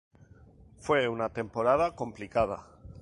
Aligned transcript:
Fue 0.79 1.07
una 1.07 1.29
temporada 1.29 1.95
complicada. 1.95 2.65